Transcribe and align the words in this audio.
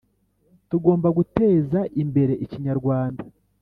tugomba 0.69 1.07
guteza 1.17 1.79
imbere 2.01 2.33
ikinyarwanda 2.45 3.23